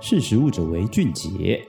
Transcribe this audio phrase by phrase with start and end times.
[0.00, 1.66] 识时务者为俊杰。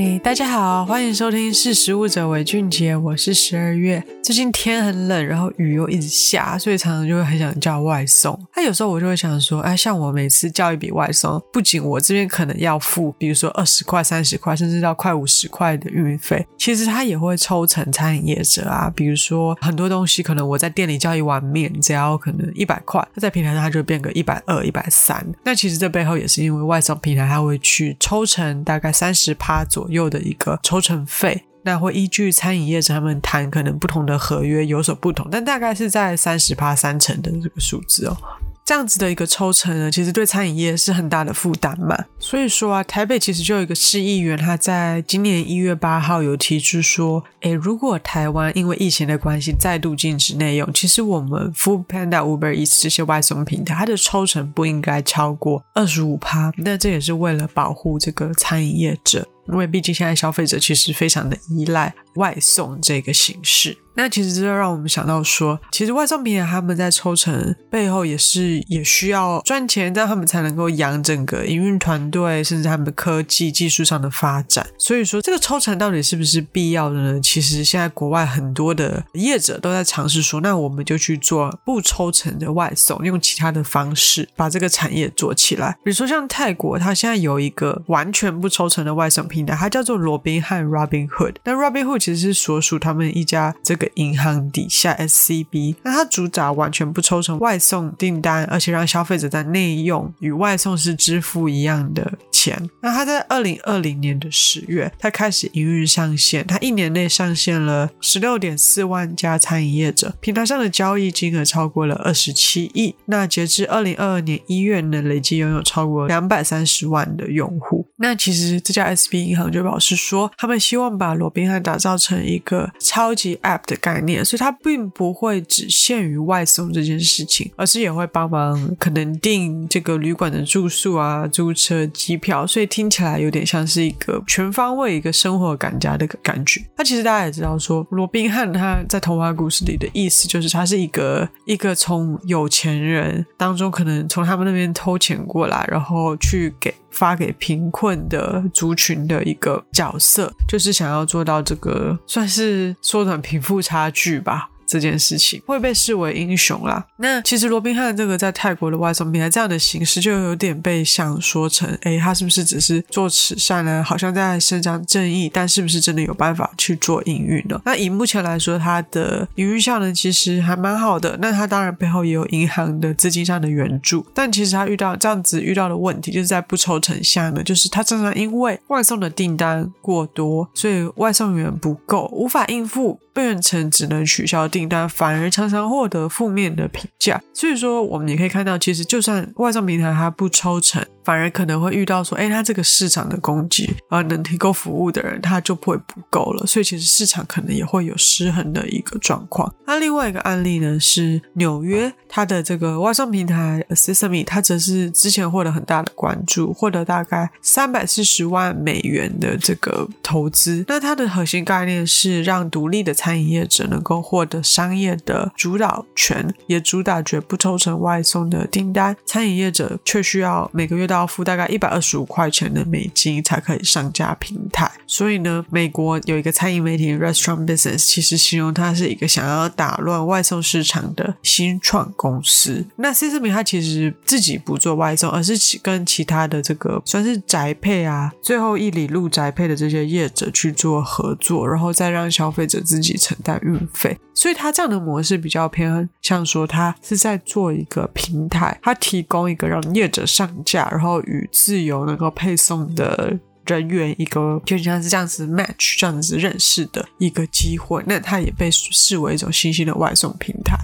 [0.00, 4.00] 嘿大家好，欢迎收听《识食物者为俊杰》，我是十二月。
[4.22, 8.38] 最近天很冷，然后雨又一直下，所以常常就会很想叫外送。
[8.54, 18.88] 那有时候我就会想说，哎，像我每次叫一笔外送，不仅我这边可能要付，比如说二十块、三十块，甚至到快五十块的运费，其实他也会抽成餐饮业者啊。
[18.94, 25.26] 比如说很多东西，可能我在店里叫一碗面，只要可能一百块，那在平台上它就变个一百二、一百三。
[25.42, 29.87] 那其实这背后也是因为外送平台它会去抽成大概三十趴左右。
[29.88, 38.16] 右的一个抽成费，那会依据餐饮业者他们谈可能不同的合约有所不同，但大概是在三十趴三成的这个数字哦。
[38.64, 41.96] 这样子的一个抽成呢，其实对餐饮业是很大的负担嘛。
[42.18, 56.52] 所以说啊，台北其实就有一个市议员，他在今年一月八号有提出说，诶，如果台湾因为疫情的关系再度禁止内用，其实我们 Food Panda、Uber Eats 这些外送平台，它的抽成不应该超过二十五趴。
[56.58, 59.26] 那这也是为了保护这个餐饮业者。
[59.48, 63.78] 因为毕竟现在消费者其实非常的依赖外送这个形式。
[63.94, 74.64] 那其实这就让我们想到说，其实外送平台他们在抽成背后也是也需要赚钱，这样他们才能够养整个营运团队，甚至他们的科技技术上的发展。
[74.78, 77.20] 所以说，这个抽成到底是不是必要的呢？
[77.20, 85.72] 其实现在国外很多的业者都在尝试说，那我们就去做不抽成的外送，用其他的方式把这个产业做起来。
[85.82, 91.34] 比如说像泰国，它现在有一个完全不抽成的外送平台，它叫做罗宾汉 （Robinhood）。
[91.42, 93.88] 那 Robinhood 其实是所属他们一家这个。
[93.98, 102.70] 银行底下 SCB，那它主打完全不抽成外送订单，而且让消费者在内用与外送是支付一样的钱。
[102.80, 112.94] 那它在二零二零年的十月，它开始营运上线，它一年内上线了十六点四万家餐饮业者，平台上的交易金额超过了二十七亿。
[113.06, 117.77] 那截至二零二二年一月呢，累计拥有超过两百三十万的用户。
[117.98, 136.64] 那其实这家 SB 银行就表示说，他们希望把罗宾汉打造成一个超级 App 的概念，所以它并不会只限于外送这件事情，而是也会帮忙可能订这个旅馆的住宿啊、租车、机票，所以听起来有点像是一个全方位一个生活感家的感觉。
[136.76, 146.72] 那其实大家也知道说，罗宾汉他在童话故事里的意思就是他是一个一个从有钱人当中可能从他们那边偷钱过来，然后去给。
[146.90, 154.50] 发给贫困的族群的一个角色，就是想要做到这个，算是缩短贫富差距吧。
[154.68, 156.86] 这件事情会被视为英雄啦。
[156.98, 163.82] 那其实罗宾汉这个在泰国的外送平台这样的形式，就有点被想说成，诶，他是不是只是做慈善呢？
[163.82, 167.60] 好像在伸张正义，但是不是真的有办法去做营运呢？
[167.64, 171.16] 那以目前来说，它的营运效能其实还蛮好的。
[171.20, 184.58] 那它当然背后也有银行的资金上的援助，但其实他遇到这样子遇到的问题，就是在不抽成下呢，就是他常常因为外送的订单过多，所以外送员不够，无法应付，变成只能取消订。
[184.58, 190.84] 订单反而常常获得负面的评价，所以说我们也可以看到，其实就算外送平台它不抽成。
[191.08, 199.50] 反而可能会遇到说，哎，他这个市场的供给啊，能提供服务的人他就不会不够了，所以其实市场可能也会有失衡的一个状况。
[199.66, 210.62] 那另外一个案例呢，是纽约它的这个外送平台 Sesame，它则是之前获得很大的关注，获得大概三百四十万美元的这个投资。
[210.68, 232.64] 那它的核心概念是让独立的餐饮业者能够获得商业的主导权，也主打绝不抽成外送的订单，餐饮业者却需要每个月到要付大概一百二十五块钱的美金才可以上架平台，所以呢，美国有一个餐饮媒体 Restaurant Business，其实形容它是一个想要打乱外送市场的新创公司。
[232.76, 243.96] 那 Sesame 它其实自己不做外送，而是跟其他的这个算是宅配啊，最后一里路宅配的这些业者去做合作，然后再让消费者自己承担运费。
[244.14, 253.14] 所以它这样的模式比较偏像说，它是在做一个平台，它提供一个让业者上架，然后与自由能够配送的
[253.48, 260.56] 人员一个就像是这样子 match 这样子认识的一个机会，那它也被视为一种新兴的外送平台。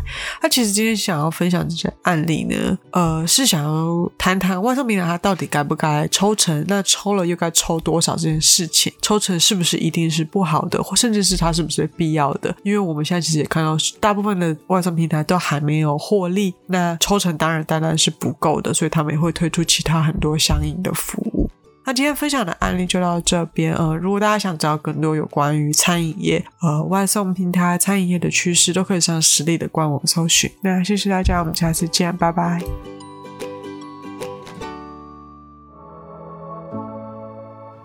[0.42, 12.54] 那其实今天想要分享这些案例呢，呃，是想要谈谈外送平台它到底该不该抽成，那抽了又该抽多少这件事情，抽成是不是一定是不好的，或甚至是它是不是必要的？
[12.62, 21.50] 因为我们现在其实也看到，大部分的外送平台都还没有获利，那抽成当然当然是不够的，所以他们也会推出其他很多相应的服务。
[21.84, 30.50] 那今天分享的案例就到这边呃如果大家想知道更多有关于餐饮业呃外送平台餐饮业的趋势都可以上实力的官网搜寻。
[30.62, 32.60] 那谢谢大家我们下次见拜拜。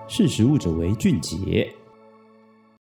[0.08, 1.79] 识时务者为俊杰。